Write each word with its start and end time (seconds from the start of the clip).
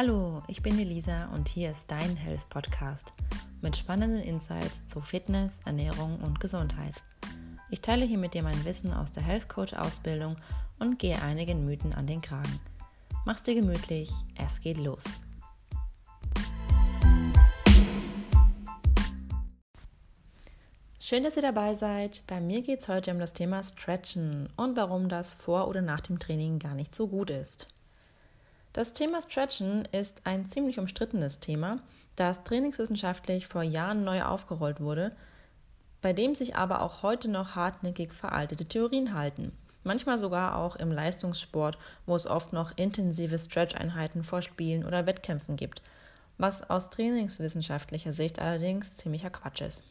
Hallo, 0.00 0.44
ich 0.46 0.62
bin 0.62 0.78
Elisa 0.78 1.24
und 1.34 1.48
hier 1.48 1.72
ist 1.72 1.90
dein 1.90 2.14
Health 2.14 2.48
Podcast 2.50 3.12
mit 3.62 3.76
spannenden 3.76 4.22
Insights 4.22 4.86
zu 4.86 5.00
Fitness, 5.00 5.58
Ernährung 5.64 6.20
und 6.20 6.38
Gesundheit. 6.38 7.02
Ich 7.68 7.80
teile 7.80 8.04
hier 8.04 8.16
mit 8.16 8.32
dir 8.32 8.44
mein 8.44 8.64
Wissen 8.64 8.92
aus 8.92 9.10
der 9.10 9.24
Health 9.24 9.48
Coach 9.48 9.74
Ausbildung 9.74 10.36
und 10.78 11.00
gehe 11.00 11.20
einigen 11.20 11.64
Mythen 11.64 11.92
an 11.94 12.06
den 12.06 12.20
Kragen. 12.20 12.60
Mach's 13.26 13.42
dir 13.42 13.56
gemütlich, 13.56 14.12
es 14.36 14.60
geht 14.60 14.78
los. 14.78 15.02
Schön, 21.00 21.24
dass 21.24 21.34
ihr 21.34 21.42
dabei 21.42 21.74
seid. 21.74 22.22
Bei 22.28 22.40
mir 22.40 22.62
geht 22.62 22.82
es 22.82 22.88
heute 22.88 23.10
um 23.10 23.18
das 23.18 23.32
Thema 23.32 23.64
Stretchen 23.64 24.48
und 24.56 24.76
warum 24.76 25.08
das 25.08 25.32
vor 25.32 25.66
oder 25.66 25.82
nach 25.82 26.02
dem 26.02 26.20
Training 26.20 26.60
gar 26.60 26.74
nicht 26.74 26.94
so 26.94 27.08
gut 27.08 27.30
ist. 27.30 27.66
Das 28.72 28.92
Thema 28.92 29.22
Stretchen 29.22 29.86
ist 29.92 30.20
ein 30.24 30.50
ziemlich 30.50 30.78
umstrittenes 30.78 31.40
Thema, 31.40 31.80
das 32.16 32.44
trainingswissenschaftlich 32.44 33.46
vor 33.46 33.62
Jahren 33.62 34.04
neu 34.04 34.22
aufgerollt 34.22 34.80
wurde, 34.80 35.16
bei 36.00 36.12
dem 36.12 36.34
sich 36.34 36.56
aber 36.56 36.82
auch 36.82 37.02
heute 37.02 37.28
noch 37.28 37.56
hartnäckig 37.56 38.12
veraltete 38.12 38.66
Theorien 38.66 39.14
halten. 39.14 39.52
Manchmal 39.84 40.18
sogar 40.18 40.56
auch 40.56 40.76
im 40.76 40.92
Leistungssport, 40.92 41.78
wo 42.04 42.14
es 42.14 42.26
oft 42.26 42.52
noch 42.52 42.76
intensive 42.76 43.38
Stretch-Einheiten 43.38 44.22
vor 44.22 44.42
Spielen 44.42 44.84
oder 44.84 45.06
Wettkämpfen 45.06 45.56
gibt, 45.56 45.82
was 46.36 46.68
aus 46.68 46.90
trainingswissenschaftlicher 46.90 48.12
Sicht 48.12 48.38
allerdings 48.38 48.94
ziemlicher 48.94 49.30
Quatsch 49.30 49.62
ist. 49.62 49.82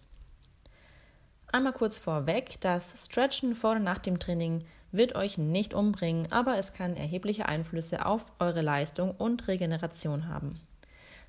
Einmal 1.52 1.74
kurz 1.74 1.98
vorweg, 1.98 2.60
das 2.62 3.06
Stretchen 3.06 3.56
vor 3.56 3.72
und 3.72 3.84
nach 3.84 4.00
dem 4.00 4.20
Training 4.20 4.66
wird 4.92 5.16
euch 5.16 5.38
nicht 5.38 5.74
umbringen, 5.74 6.32
aber 6.32 6.58
es 6.58 6.74
kann 6.74 6.96
erhebliche 6.96 7.48
Einflüsse 7.48 8.06
auf 8.06 8.26
eure 8.40 8.62
Leistung 8.62 9.12
und 9.12 9.48
Regeneration 9.48 10.28
haben. 10.28 10.60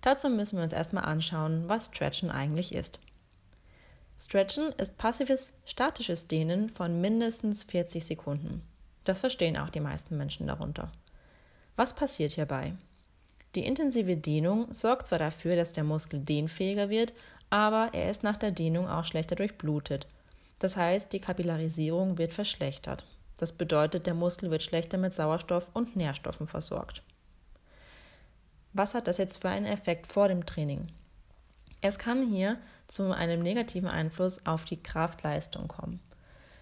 Dazu 0.00 0.28
müssen 0.28 0.56
wir 0.56 0.64
uns 0.64 0.72
erstmal 0.72 1.04
anschauen, 1.04 1.64
was 1.66 1.86
Stretchen 1.86 2.30
eigentlich 2.30 2.74
ist. 2.74 3.00
Stretchen 4.18 4.72
ist 4.78 4.98
passives 4.98 5.52
statisches 5.64 6.26
Dehnen 6.26 6.70
von 6.70 7.00
mindestens 7.00 7.64
40 7.64 8.04
Sekunden. 8.04 8.62
Das 9.04 9.20
verstehen 9.20 9.56
auch 9.56 9.70
die 9.70 9.80
meisten 9.80 10.16
Menschen 10.16 10.46
darunter. 10.46 10.90
Was 11.76 11.94
passiert 11.94 12.32
hierbei? 12.32 12.74
Die 13.54 13.64
intensive 13.64 14.16
Dehnung 14.16 14.72
sorgt 14.72 15.06
zwar 15.06 15.18
dafür, 15.18 15.56
dass 15.56 15.72
der 15.72 15.84
Muskel 15.84 16.20
dehnfähiger 16.20 16.90
wird, 16.90 17.12
aber 17.50 17.90
er 17.92 18.10
ist 18.10 18.22
nach 18.22 18.36
der 18.36 18.50
Dehnung 18.50 18.88
auch 18.88 19.04
schlechter 19.04 19.36
durchblutet. 19.36 20.06
Das 20.58 20.76
heißt, 20.76 21.12
die 21.12 21.20
Kapillarisierung 21.20 22.18
wird 22.18 22.32
verschlechtert. 22.32 23.04
Das 23.38 23.52
bedeutet, 23.52 24.06
der 24.06 24.14
Muskel 24.14 24.50
wird 24.50 24.62
schlechter 24.62 24.98
mit 24.98 25.14
Sauerstoff 25.14 25.70
und 25.72 25.96
Nährstoffen 25.96 26.46
versorgt. 26.46 27.02
Was 28.74 28.94
hat 28.94 29.06
das 29.06 29.16
jetzt 29.16 29.40
für 29.40 29.48
einen 29.48 29.64
Effekt 29.64 30.12
vor 30.12 30.28
dem 30.28 30.44
Training? 30.44 30.88
Es 31.80 31.98
kann 31.98 32.28
hier 32.28 32.58
zu 32.88 33.12
einem 33.12 33.40
negativen 33.40 33.88
Einfluss 33.88 34.44
auf 34.44 34.64
die 34.64 34.82
Kraftleistung 34.82 35.68
kommen. 35.68 36.00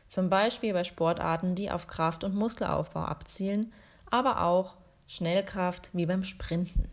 Zum 0.08 0.28
Beispiel 0.28 0.72
bei 0.72 0.84
Sportarten, 0.84 1.54
die 1.54 1.70
auf 1.70 1.86
Kraft- 1.86 2.24
und 2.24 2.34
Muskelaufbau 2.34 3.00
abzielen, 3.00 3.72
aber 4.10 4.42
auch 4.42 4.76
Schnellkraft 5.08 5.90
wie 5.94 6.06
beim 6.06 6.24
Sprinten. 6.24 6.88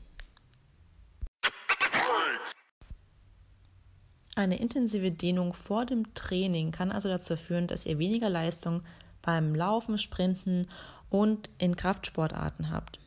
Eine 4.36 4.59
intensive 4.59 5.11
Dehnung 5.11 5.54
vor 5.54 5.86
dem 5.86 6.14
Training 6.16 6.72
kann 6.72 6.92
also 6.92 7.08
dazu 7.08 7.36
führen, 7.38 7.67
dass 7.67 7.86
ihr 7.86 8.00
weniger 8.00 8.30
Leistung 8.30 8.81
beim 9.23 9.55
Laufen, 9.55 9.97
Sprinten 9.97 10.67
und 11.09 11.49
in 11.57 11.75
Kraftsportarten 11.75 12.69
habt. 12.69 12.99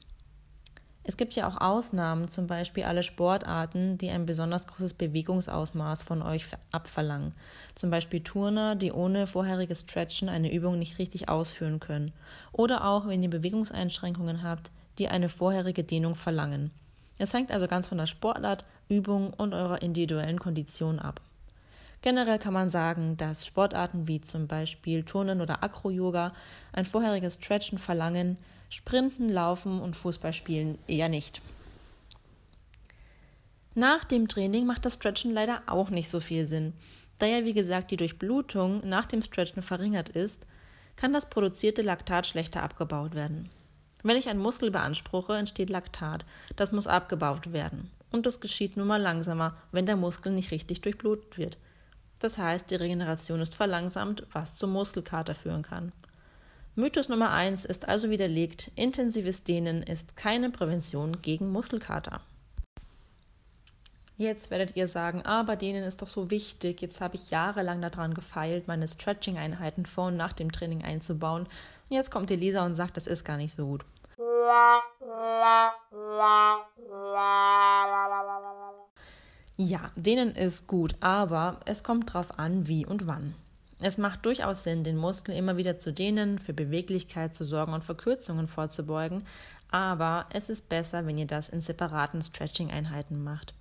Es 1.08 1.16
gibt 1.16 1.36
ja 1.36 1.46
auch 1.46 1.60
Ausnahmen, 1.60 2.26
zum 2.26 2.48
Beispiel 2.48 2.82
alle 2.82 3.04
Sportarten, 3.04 3.96
die 3.96 4.10
ein 4.10 4.26
besonders 4.26 4.66
großes 4.66 4.94
Bewegungsausmaß 4.94 6.02
von 6.02 6.20
euch 6.20 6.46
abverlangen. 6.72 7.32
Zum 7.76 7.90
Beispiel 7.90 8.24
Turner, 8.24 8.74
die 8.74 8.90
ohne 8.90 9.28
vorheriges 9.28 9.82
Stretchen 9.82 10.28
eine 10.28 10.52
Übung 10.52 10.80
nicht 10.80 10.98
richtig 10.98 11.28
ausführen 11.28 11.78
können. 11.78 12.12
Oder 12.50 12.84
auch, 12.84 13.06
wenn 13.06 13.22
ihr 13.22 13.30
Bewegungseinschränkungen 13.30 14.42
habt, 14.42 14.72
die 14.98 15.06
eine 15.06 15.28
vorherige 15.28 15.84
Dehnung 15.84 16.16
verlangen. 16.16 16.72
Es 17.18 17.32
hängt 17.32 17.52
also 17.52 17.68
ganz 17.68 17.86
von 17.86 17.98
der 17.98 18.06
Sportart, 18.06 18.64
Übung 18.88 19.32
und 19.32 19.54
eurer 19.54 19.82
individuellen 19.82 20.40
Kondition 20.40 20.98
ab. 20.98 21.20
Generell 22.06 22.38
kann 22.38 22.52
man 22.52 22.70
sagen, 22.70 23.16
dass 23.16 23.44
Sportarten 23.44 24.06
wie 24.06 24.20
zum 24.20 24.46
Beispiel 24.46 25.02
Turnen 25.02 25.40
oder 25.40 25.64
Acro-Yoga 25.64 26.32
ein 26.72 26.84
vorheriges 26.84 27.34
Stretchen 27.34 27.78
verlangen, 27.78 28.38
Sprinten, 28.70 29.28
Laufen 29.28 29.80
und 29.80 29.96
Fußballspielen 29.96 30.78
eher 30.86 31.08
nicht. 31.08 31.42
Nach 33.74 34.04
dem 34.04 34.28
Training 34.28 34.66
macht 34.66 34.84
das 34.84 34.94
Stretchen 34.94 35.32
leider 35.32 35.62
auch 35.66 35.90
nicht 35.90 36.08
so 36.08 36.20
viel 36.20 36.46
Sinn. 36.46 36.74
Da 37.18 37.26
ja, 37.26 37.44
wie 37.44 37.54
gesagt, 37.54 37.90
die 37.90 37.96
Durchblutung 37.96 38.88
nach 38.88 39.06
dem 39.06 39.22
Stretchen 39.22 39.62
verringert 39.62 40.08
ist, 40.08 40.46
kann 40.94 41.12
das 41.12 41.28
produzierte 41.28 41.82
Laktat 41.82 42.28
schlechter 42.28 42.62
abgebaut 42.62 43.16
werden. 43.16 43.50
Wenn 44.04 44.16
ich 44.16 44.28
einen 44.28 44.38
Muskel 44.38 44.70
beanspruche, 44.70 45.36
entsteht 45.36 45.70
Laktat. 45.70 46.24
Das 46.54 46.70
muss 46.70 46.86
abgebaut 46.86 47.52
werden. 47.52 47.90
Und 48.12 48.26
das 48.26 48.38
geschieht 48.38 48.76
nun 48.76 48.86
mal 48.86 49.02
langsamer, 49.02 49.56
wenn 49.72 49.86
der 49.86 49.96
Muskel 49.96 50.30
nicht 50.30 50.52
richtig 50.52 50.82
durchblutet 50.82 51.36
wird. 51.36 51.58
Das 52.18 52.38
heißt, 52.38 52.70
die 52.70 52.76
Regeneration 52.76 53.40
ist 53.40 53.54
verlangsamt, 53.54 54.26
was 54.32 54.56
zum 54.56 54.72
Muskelkater 54.72 55.34
führen 55.34 55.62
kann. 55.62 55.92
Mythos 56.74 57.08
Nummer 57.08 57.30
1 57.30 57.64
ist 57.64 57.88
also 57.88 58.10
widerlegt, 58.10 58.70
intensives 58.74 59.44
Dehnen 59.44 59.82
ist 59.82 60.16
keine 60.16 60.50
Prävention 60.50 61.22
gegen 61.22 61.50
Muskelkater. 61.50 62.20
Jetzt 64.18 64.50
werdet 64.50 64.76
ihr 64.76 64.88
sagen, 64.88 65.26
aber 65.26 65.56
Dehnen 65.56 65.84
ist 65.84 66.00
doch 66.00 66.08
so 66.08 66.30
wichtig. 66.30 66.80
Jetzt 66.80 67.02
habe 67.02 67.16
ich 67.16 67.30
jahrelang 67.30 67.82
daran 67.82 68.14
gefeilt, 68.14 68.66
meine 68.66 68.88
Stretching-Einheiten 68.88 69.84
vor 69.84 70.06
und 70.06 70.16
nach 70.16 70.32
dem 70.32 70.52
Training 70.52 70.82
einzubauen. 70.82 71.42
Und 71.42 71.96
jetzt 71.96 72.10
kommt 72.10 72.30
Elisa 72.30 72.64
und 72.64 72.76
sagt, 72.76 72.96
das 72.96 73.06
ist 73.06 73.24
gar 73.24 73.36
nicht 73.36 73.52
so 73.52 73.66
gut. 73.66 73.84
Ja, 79.58 79.90
denen 79.96 80.34
ist 80.34 80.66
gut, 80.66 80.96
aber 81.00 81.60
es 81.64 81.82
kommt 81.82 82.12
drauf 82.12 82.38
an, 82.38 82.68
wie 82.68 82.84
und 82.84 83.06
wann. 83.06 83.34
Es 83.78 83.96
macht 83.96 84.24
durchaus 84.26 84.62
Sinn, 84.62 84.84
den 84.84 84.96
Muskel 84.96 85.34
immer 85.34 85.56
wieder 85.56 85.78
zu 85.78 85.92
dehnen, 85.92 86.38
für 86.38 86.52
Beweglichkeit 86.52 87.34
zu 87.34 87.44
sorgen 87.44 87.72
und 87.72 87.84
Verkürzungen 87.84 88.48
vorzubeugen, 88.48 89.24
aber 89.70 90.26
es 90.30 90.48
ist 90.48 90.68
besser, 90.68 91.06
wenn 91.06 91.18
ihr 91.18 91.26
das 91.26 91.48
in 91.48 91.60
separaten 91.60 92.22
Stretching-Einheiten 92.22 93.22
macht. 93.22 93.54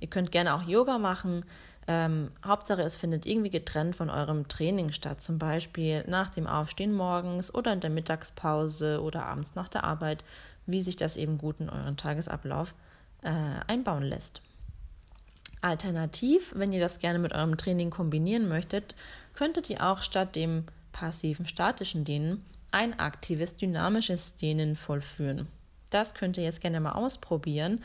Ihr 0.00 0.08
könnt 0.08 0.32
gerne 0.32 0.54
auch 0.54 0.62
Yoga 0.62 0.98
machen. 0.98 1.44
Ähm, 1.86 2.30
Hauptsache, 2.44 2.82
es 2.82 2.96
findet 2.96 3.26
irgendwie 3.26 3.50
getrennt 3.50 3.94
von 3.94 4.10
eurem 4.10 4.48
Training 4.48 4.92
statt, 4.92 5.22
zum 5.22 5.38
Beispiel 5.38 6.04
nach 6.06 6.30
dem 6.30 6.46
Aufstehen 6.46 6.94
morgens 6.94 7.54
oder 7.54 7.72
in 7.72 7.80
der 7.80 7.90
Mittagspause 7.90 9.02
oder 9.02 9.26
abends 9.26 9.54
nach 9.54 9.68
der 9.68 9.84
Arbeit, 9.84 10.24
wie 10.66 10.80
sich 10.80 10.96
das 10.96 11.16
eben 11.16 11.38
gut 11.38 11.60
in 11.60 11.68
euren 11.68 11.96
Tagesablauf 11.96 12.74
äh, 13.22 13.30
einbauen 13.66 14.02
lässt. 14.02 14.40
Alternativ, 15.64 16.52
wenn 16.54 16.72
ihr 16.72 16.80
das 16.80 16.98
gerne 16.98 17.18
mit 17.18 17.32
eurem 17.32 17.56
Training 17.56 17.88
kombinieren 17.88 18.48
möchtet, 18.48 18.94
könntet 19.34 19.70
ihr 19.70 19.82
auch 19.82 20.02
statt 20.02 20.36
dem 20.36 20.64
passiven 20.92 21.46
statischen 21.46 22.04
Dehnen 22.04 22.44
ein 22.70 22.98
aktives 22.98 23.56
dynamisches 23.56 24.36
Dehnen 24.36 24.76
vollführen. 24.76 25.48
Das 25.88 26.14
könnt 26.14 26.36
ihr 26.36 26.44
jetzt 26.44 26.60
gerne 26.60 26.80
mal 26.80 26.92
ausprobieren, 26.92 27.82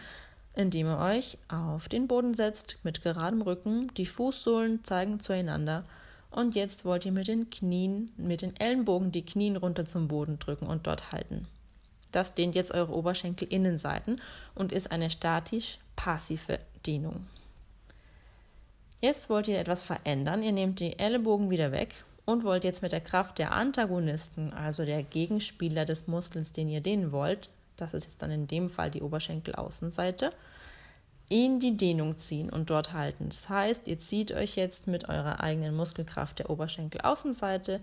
indem 0.56 0.88
ihr 0.88 1.00
euch 1.00 1.38
auf 1.48 1.88
den 1.88 2.08
Boden 2.08 2.34
setzt 2.34 2.80
mit 2.84 3.02
geradem 3.02 3.42
Rücken, 3.42 3.94
die 3.96 4.06
Fußsohlen 4.06 4.84
zeigen 4.84 5.22
zueinander 5.22 5.86
und 6.32 6.56
jetzt 6.56 6.84
wollt 6.84 7.06
ihr 7.06 7.14
mit 7.14 7.28
den 7.28 7.50
Knien, 7.50 8.12
mit 8.18 8.42
den 8.42 8.56
Ellenbogen 8.58 9.14
die 9.14 9.26
Knien 9.26 9.56
runter 9.56 9.86
zum 9.86 10.10
Boden 10.10 10.38
drücken 10.38 10.68
und 10.68 10.86
dort 10.86 11.14
halten. 11.14 11.48
Das 12.12 12.34
dehnt 12.34 12.56
jetzt 12.56 12.74
eure 12.74 12.94
Oberschenkelinnenseiten 12.94 14.20
und 14.54 14.74
ist 14.74 14.92
eine 14.92 15.10
statisch-passive 15.10 16.60
Dehnung. 16.86 17.26
Jetzt 19.02 19.30
wollt 19.30 19.48
ihr 19.48 19.60
etwas 19.60 19.84
verändern. 19.84 20.44
Ihr 20.44 20.52
nehmt 20.52 20.80
die 20.80 21.00
Ellenbogen 21.00 21.50
wieder 21.50 21.72
weg 21.72 22.04
und 22.26 22.44
wollt 22.44 22.64
jetzt 22.64 22.82
mit 22.82 22.92
der 22.92 23.02
Kraft 23.02 23.38
der 23.38 23.54
Antagonisten, 23.54 24.54
also 24.54 24.86
der 24.86 25.04
Gegenspieler 25.04 25.86
des 25.86 26.08
Muskels, 26.08 26.52
den 26.52 26.70
ihr 26.70 26.82
dehnen 26.82 27.12
wollt, 27.12 27.50
das 27.80 27.94
ist 27.94 28.06
jetzt 28.06 28.22
dann 28.22 28.32
in 28.32 28.48
dem 28.48 28.70
Fall 28.70 28.92
die 28.92 29.02
Oberschenkelaußenseite, 29.02 30.34
in 31.30 31.60
die 31.60 31.78
Dehnung 31.78 32.18
ziehen 32.18 32.50
und 32.50 32.70
dort 32.70 32.94
halten. 32.94 33.30
Das 33.30 33.48
heißt, 33.50 33.88
ihr 33.88 34.00
zieht 34.00 34.32
euch 34.32 34.56
jetzt 34.56 34.88
mit 34.88 35.08
eurer 35.08 35.40
eigenen 35.40 35.76
Muskelkraft 35.76 36.40
der 36.40 36.50
Oberschenkelaußenseite 36.50 37.80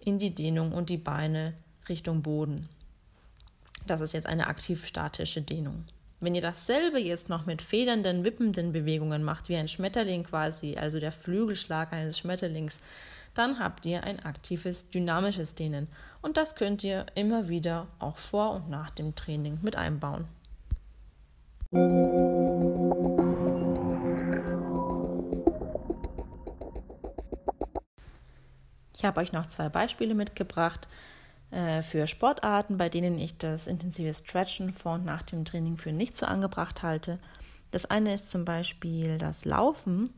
in 0.00 0.18
die 0.18 0.34
Dehnung 0.34 0.72
und 0.72 0.90
die 0.90 0.96
Beine 0.96 1.54
Richtung 1.88 2.22
Boden. 2.22 2.68
Das 3.86 4.00
ist 4.00 4.12
jetzt 4.12 4.26
eine 4.26 4.48
aktiv-statische 4.48 5.42
Dehnung. 5.42 5.84
Wenn 6.20 6.34
ihr 6.34 6.42
dasselbe 6.42 6.98
jetzt 6.98 7.28
noch 7.28 7.46
mit 7.46 7.62
federnden, 7.62 8.24
wippenden 8.24 8.72
Bewegungen 8.72 9.22
macht, 9.22 9.48
wie 9.48 9.54
ein 9.54 9.68
Schmetterling 9.68 10.24
quasi, 10.24 10.76
also 10.76 10.98
der 10.98 11.12
Flügelschlag 11.12 11.92
eines 11.92 12.18
Schmetterlings, 12.18 12.80
dann 13.34 13.60
habt 13.60 13.86
ihr 13.86 14.02
ein 14.02 14.18
aktives, 14.24 14.90
dynamisches 14.90 15.54
Dehnen. 15.54 15.86
Und 16.20 16.36
das 16.36 16.56
könnt 16.56 16.82
ihr 16.82 17.06
immer 17.14 17.48
wieder 17.48 17.86
auch 18.00 18.16
vor 18.16 18.50
und 18.50 18.68
nach 18.68 18.90
dem 18.90 19.14
Training 19.14 19.60
mit 19.62 19.76
einbauen. 19.76 20.26
Ich 28.96 29.04
habe 29.04 29.20
euch 29.20 29.32
noch 29.32 29.46
zwei 29.46 29.68
Beispiele 29.68 30.16
mitgebracht 30.16 30.88
für 31.50 32.06
Sportarten, 32.06 32.76
bei 32.76 32.90
denen 32.90 33.18
ich 33.18 33.38
das 33.38 33.66
intensive 33.66 34.12
Stretchen 34.12 34.72
vor 34.72 34.94
und 34.94 35.06
nach 35.06 35.22
dem 35.22 35.46
Training 35.46 35.78
für 35.78 35.92
nicht 35.92 36.16
so 36.16 36.26
angebracht 36.26 36.82
halte. 36.82 37.18
Das 37.70 37.86
eine 37.86 38.14
ist 38.14 38.30
zum 38.30 38.44
Beispiel 38.44 39.16
das 39.16 39.44
Laufen. 39.44 40.10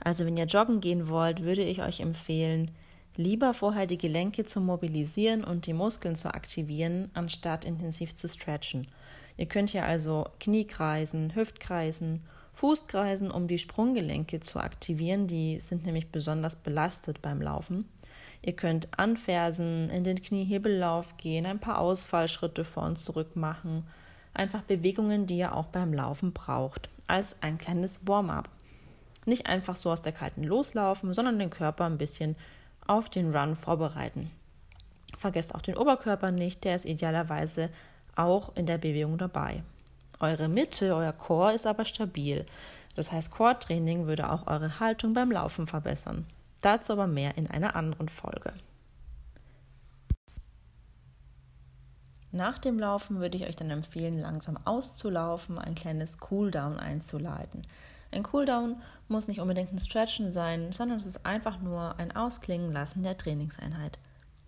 Also 0.00 0.26
wenn 0.26 0.36
ihr 0.36 0.44
joggen 0.44 0.80
gehen 0.80 1.08
wollt, 1.08 1.42
würde 1.42 1.62
ich 1.62 1.82
euch 1.82 2.00
empfehlen, 2.00 2.70
lieber 3.16 3.54
vorher 3.54 3.86
die 3.86 3.96
Gelenke 3.96 4.44
zu 4.44 4.60
mobilisieren 4.60 5.44
und 5.44 5.66
die 5.66 5.72
Muskeln 5.72 6.16
zu 6.16 6.34
aktivieren, 6.34 7.10
anstatt 7.14 7.64
intensiv 7.64 8.14
zu 8.14 8.28
stretchen. 8.28 8.88
Ihr 9.38 9.46
könnt 9.46 9.70
hier 9.70 9.84
also 9.84 10.26
Kniekreisen, 10.40 11.34
Hüftkreisen, 11.34 12.22
Fußkreisen, 12.52 13.30
um 13.30 13.48
die 13.48 13.58
Sprunggelenke 13.58 14.40
zu 14.40 14.60
aktivieren. 14.60 15.26
Die 15.26 15.60
sind 15.60 15.84
nämlich 15.84 16.08
besonders 16.10 16.56
belastet 16.56 17.22
beim 17.22 17.40
Laufen. 17.42 17.86
Ihr 18.42 18.54
könnt 18.54 18.98
anfersen, 18.98 19.90
in 19.90 20.04
den 20.04 20.22
Kniehebellauf 20.22 21.16
gehen, 21.16 21.46
ein 21.46 21.58
paar 21.58 21.78
Ausfallschritte 21.78 22.64
vor 22.64 22.84
und 22.84 22.98
zurück 22.98 23.36
machen. 23.36 23.86
Einfach 24.34 24.62
Bewegungen, 24.62 25.26
die 25.26 25.38
ihr 25.38 25.54
auch 25.54 25.66
beim 25.66 25.92
Laufen 25.92 26.32
braucht, 26.32 26.88
als 27.06 27.36
ein 27.42 27.58
kleines 27.58 28.06
Warm-up. 28.06 28.48
Nicht 29.24 29.46
einfach 29.46 29.76
so 29.76 29.90
aus 29.90 30.02
der 30.02 30.12
kalten 30.12 30.44
loslaufen, 30.44 31.12
sondern 31.12 31.38
den 31.38 31.50
Körper 31.50 31.84
ein 31.84 31.98
bisschen 31.98 32.36
auf 32.86 33.08
den 33.08 33.34
Run 33.34 33.56
vorbereiten. 33.56 34.30
Vergesst 35.18 35.54
auch 35.54 35.62
den 35.62 35.76
Oberkörper 35.76 36.30
nicht, 36.30 36.64
der 36.64 36.76
ist 36.76 36.84
idealerweise 36.84 37.70
auch 38.14 38.54
in 38.54 38.66
der 38.66 38.78
Bewegung 38.78 39.18
dabei. 39.18 39.62
Eure 40.20 40.48
Mitte, 40.48 40.94
euer 40.94 41.12
Core 41.12 41.54
ist 41.54 41.66
aber 41.66 41.84
stabil. 41.84 42.46
Das 42.94 43.12
heißt, 43.12 43.30
Core-Training 43.30 44.06
würde 44.06 44.30
auch 44.30 44.46
eure 44.46 44.80
Haltung 44.80 45.12
beim 45.12 45.30
Laufen 45.30 45.66
verbessern. 45.66 46.26
Dazu 46.62 46.94
aber 46.94 47.06
mehr 47.06 47.36
in 47.36 47.46
einer 47.46 47.76
anderen 47.76 48.08
Folge. 48.08 48.52
Nach 52.32 52.58
dem 52.58 52.78
Laufen 52.78 53.20
würde 53.20 53.38
ich 53.38 53.46
euch 53.46 53.56
dann 53.56 53.70
empfehlen, 53.70 54.20
langsam 54.20 54.58
auszulaufen, 54.64 55.58
ein 55.58 55.74
kleines 55.74 56.18
Cooldown 56.18 56.78
einzuleiten. 56.78 57.66
Ein 58.12 58.24
Cooldown 58.24 58.76
muss 59.08 59.28
nicht 59.28 59.40
unbedingt 59.40 59.72
ein 59.72 59.78
Stretchen 59.78 60.30
sein, 60.30 60.72
sondern 60.72 60.98
es 60.98 61.06
ist 61.06 61.24
einfach 61.24 61.60
nur 61.60 61.98
ein 61.98 62.14
Ausklingen 62.14 62.72
lassen 62.72 63.02
der 63.02 63.16
Trainingseinheit. 63.16 63.98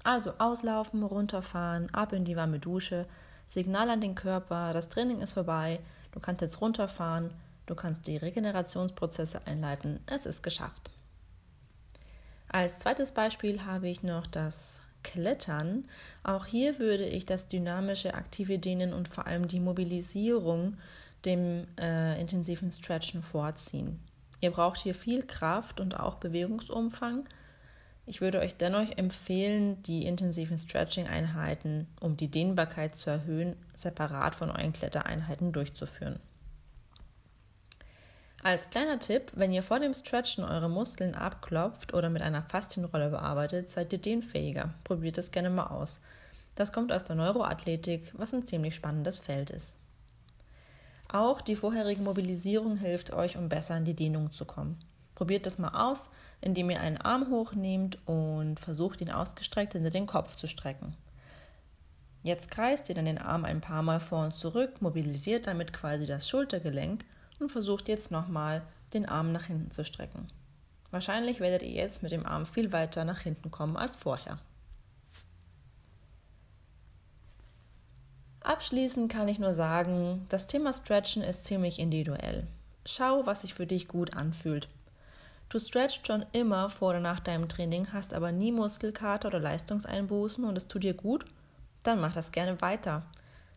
Also 0.05 0.33
auslaufen, 0.39 1.03
runterfahren, 1.03 1.93
ab 1.95 2.13
in 2.13 2.25
die 2.25 2.37
warme 2.37 2.59
Dusche, 2.59 3.07
Signal 3.47 3.89
an 3.89 4.01
den 4.01 4.15
Körper, 4.15 4.73
das 4.73 4.91
Training 4.91 5.21
ist 5.21 5.33
vorbei, 5.33 5.81
du 6.13 6.21
kannst 6.21 6.43
jetzt 6.43 6.61
runterfahren, 6.61 7.31
du 7.67 7.75
kannst 7.75 8.07
die 8.07 8.19
Regenerationsprozesse 8.19 9.47
einleiten, 9.47 10.01
es 10.07 10.27
ist 10.27 10.43
geschafft. 10.43 10.91
Als 12.49 12.79
zweites 12.79 13.13
Beispiel 13.13 13.65
habe 13.65 13.89
ich 13.89 14.03
noch 14.03 14.27
das 14.27 14.81
Klettern. 15.03 15.85
Auch 16.23 16.47
hier 16.47 16.79
würde 16.79 17.07
ich 17.07 17.27
das 17.27 17.49
dynamische 17.49 18.15
aktive 18.15 18.59
Dehnen 18.59 18.93
und 18.93 19.09
vor 19.09 19.27
allem 19.27 19.49
die 19.49 19.61
Mobilisierung 19.61 20.77
dem 21.25 21.67
äh, 21.79 22.21
intensiven 22.21 22.71
Stretchen 22.71 23.23
vorziehen. 23.23 24.01
Ihr 24.41 24.51
braucht 24.51 24.79
hier 24.79 24.95
viel 24.95 25.25
Kraft 25.25 25.81
und 25.81 25.99
auch 25.99 26.17
Bewegungsumfang. 26.17 27.27
Ich 28.07 28.21
würde 28.21 28.39
euch 28.39 28.57
dennoch 28.57 28.97
empfehlen, 28.97 29.83
die 29.83 30.07
intensiven 30.07 30.57
Stretching-Einheiten, 30.57 31.87
um 32.01 32.17
die 32.17 32.31
Dehnbarkeit 32.31 32.97
zu 32.97 33.11
erhöhen, 33.11 33.57
separat 33.75 34.35
von 34.35 34.51
euren 34.51 34.73
Klettereinheiten 34.73 35.53
durchzuführen. 35.53 36.19
Als 38.43 38.71
kleiner 38.71 39.01
Tipp, 39.01 39.33
wenn 39.35 39.53
ihr 39.53 39.65
vor 39.65 39.81
dem 39.81 39.95
Stretchen 39.95 40.45
eure 40.45 40.71
Muskeln 40.71 41.17
abklopft 41.17 41.93
oder 41.93 42.09
mit 42.09 42.23
einer 42.23 42.43
Faszienrolle 42.43 43.11
bearbeitet, 43.11 43.71
seid 43.71 43.93
ihr 43.93 43.99
dehnfähiger. 43.99 44.75
Probiert 44.85 45.19
es 45.19 45.33
gerne 45.33 45.51
mal 45.51 45.67
aus. 45.67 46.01
Das 46.55 46.73
kommt 46.73 46.93
aus 46.93 47.05
der 47.05 47.17
Neuroathletik, 47.17 48.13
was 48.17 48.33
ein 48.33 48.47
ziemlich 48.47 48.77
spannendes 48.77 49.19
Feld 49.19 49.51
ist. 49.51 49.77
Auch 51.09 51.41
die 51.41 51.57
vorherige 51.57 52.03
Mobilisierung 52.03 52.77
hilft 52.77 53.13
euch, 53.13 53.37
um 53.37 53.49
besser 53.49 53.77
in 53.77 53.85
die 53.85 53.95
Dehnung 53.95 54.31
zu 54.31 54.45
kommen. 54.45 54.79
Probiert 55.17 55.47
das 55.47 55.59
mal 55.59 55.91
aus, 55.91 56.09
indem 56.41 56.71
ihr 56.71 56.81
einen 56.81 56.99
Arm 56.99 57.31
hochnehmt 57.31 57.99
und 58.07 58.61
versucht, 58.61 59.01
ihn 59.01 59.11
ausgestreckt 59.11 59.73
hinter 59.73 59.91
den 59.91 60.07
Kopf 60.07 60.37
zu 60.37 60.47
strecken. 60.47 60.95
Jetzt 62.23 62.53
kreist 62.53 62.89
ihr 62.89 62.95
dann 62.95 63.07
den 63.07 63.19
Arm 63.19 63.45
ein 63.45 63.61
paar 63.61 63.83
Mal 63.83 63.99
vor 63.99 64.25
und 64.27 64.35
zurück, 64.35 64.81
mobilisiert 64.81 65.49
damit 65.49 65.73
quasi 65.73 66.07
das 66.07 66.29
Schultergelenk 66.29 67.05
und 67.39 67.51
versucht 67.51 67.89
jetzt 67.89 68.11
nochmal 68.11 68.63
den 68.95 69.07
Arm 69.07 69.33
nach 69.33 69.45
hinten 69.45 69.71
zu 69.71 69.85
strecken. 69.85 70.29
Wahrscheinlich 70.91 71.41
werdet 71.41 71.63
ihr 71.63 71.71
jetzt 71.73 72.03
mit 72.03 72.13
dem 72.13 72.25
Arm 72.25 72.47
viel 72.47 72.73
weiter 72.73 73.05
nach 73.05 73.21
hinten 73.21 73.51
kommen 73.51 73.77
als 73.77 73.97
vorher. 73.97 74.39
Abschließend 78.41 79.13
kann 79.13 79.29
ich 79.29 79.39
nur 79.39 79.53
sagen, 79.53 80.25
das 80.31 80.47
Thema 80.47 80.73
Stretchen 80.73 81.23
ist 81.23 81.45
ziemlich 81.45 81.79
individuell. 81.79 82.47
Schau, 82.87 83.27
was 83.27 83.43
sich 83.43 83.53
für 83.53 83.67
dich 83.67 83.89
gut 83.89 84.15
anfühlt. 84.15 84.69
Du 85.51 85.59
stretchst 85.59 86.07
schon 86.07 86.25
immer 86.33 86.71
vor 86.71 86.91
oder 86.91 87.01
nach 87.01 87.21
deinem 87.21 87.49
Training, 87.49 87.93
hast 87.93 88.15
aber 88.15 88.33
nie 88.33 88.53
Muskelkater 88.53 89.29
oder 89.29 89.41
Leistungseinbußen 89.41 90.45
und 90.45 90.57
es 90.57 90.69
tut 90.69 90.85
dir 90.85 90.95
gut, 90.95 91.27
dann 91.83 92.01
mach 92.01 92.15
das 92.15 92.33
gerne 92.33 92.61
weiter. 92.61 93.03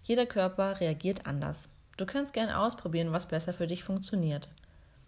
Jeder 0.04 0.26
Körper 0.26 0.80
reagiert 0.80 1.26
anders. 1.26 1.70
Du 2.02 2.08
kannst 2.08 2.34
gerne 2.34 2.58
ausprobieren, 2.58 3.12
was 3.12 3.28
besser 3.28 3.54
für 3.54 3.68
dich 3.68 3.84
funktioniert. 3.84 4.50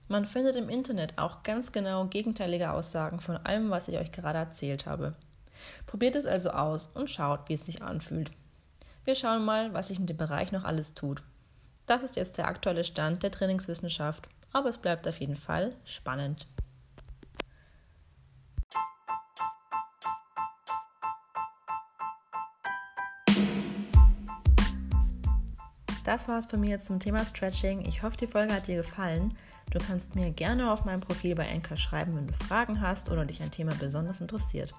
Man 0.09 0.27
findet 0.27 0.55
im 0.55 0.69
Internet 0.69 1.17
auch 1.17 1.41
ganz 1.41 1.71
genau 1.71 2.05
gegenteilige 2.05 2.71
Aussagen 2.71 3.19
von 3.19 3.35
allem, 3.35 3.71
was 3.71 3.87
ich 3.87 3.97
euch 3.97 4.11
gerade 4.11 4.37
erzählt 4.37 4.85
habe. 4.85 5.15
Probiert 5.87 6.15
es 6.15 6.27
also 6.27 6.51
aus 6.51 6.91
und 6.93 7.09
schaut, 7.09 7.49
wie 7.49 7.55
es 7.55 7.65
sich 7.65 7.81
anfühlt. 7.81 8.29
Wir 9.05 9.15
schauen 9.15 9.43
mal, 9.43 9.73
was 9.73 9.87
sich 9.87 9.97
in 9.97 10.05
dem 10.05 10.17
Bereich 10.17 10.51
noch 10.51 10.65
alles 10.65 10.93
tut. 10.93 11.23
Das 11.87 12.03
ist 12.03 12.15
jetzt 12.15 12.37
der 12.37 12.47
aktuelle 12.47 12.83
Stand 12.83 13.23
der 13.23 13.31
Trainingswissenschaft, 13.31 14.29
aber 14.51 14.69
es 14.69 14.77
bleibt 14.77 15.07
auf 15.07 15.19
jeden 15.19 15.35
Fall 15.35 15.73
spannend. 15.85 16.45
Das 26.03 26.27
war 26.27 26.38
es 26.38 26.48
von 26.48 26.60
mir 26.60 26.79
zum 26.79 27.00
Thema 27.00 27.24
Stretching. 27.24 27.86
Ich 27.86 28.03
hoffe, 28.03 28.17
die 28.17 28.27
Folge 28.27 28.53
hat 28.53 28.67
dir 28.67 28.75
gefallen. 28.75 29.38
Du 29.72 29.79
kannst 29.79 30.15
mir 30.15 30.31
gerne 30.31 30.72
auf 30.72 30.83
meinem 30.83 31.00
Profil 31.00 31.33
bei 31.33 31.50
Anchor 31.50 31.77
schreiben, 31.77 32.15
wenn 32.15 32.27
du 32.27 32.33
Fragen 32.33 32.81
hast 32.81 33.10
oder 33.10 33.25
dich 33.25 33.41
ein 33.41 33.51
Thema 33.51 33.74
besonders 33.75 34.19
interessiert. 34.19 34.74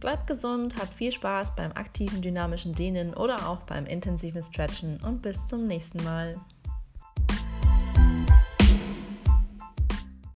Bleib 0.00 0.26
gesund, 0.26 0.76
hab 0.76 0.92
viel 0.94 1.12
Spaß 1.12 1.54
beim 1.54 1.72
aktiven 1.72 2.22
dynamischen 2.22 2.72
Dehnen 2.72 3.14
oder 3.14 3.48
auch 3.48 3.62
beim 3.62 3.84
intensiven 3.84 4.42
Stretchen 4.42 4.98
und 5.02 5.22
bis 5.22 5.48
zum 5.48 5.66
nächsten 5.66 6.02
Mal. 6.04 6.40